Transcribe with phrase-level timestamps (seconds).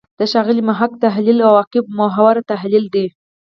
[0.19, 3.05] د ښاغلي محق تحلیل «عواقب محوره» تحلیل دی.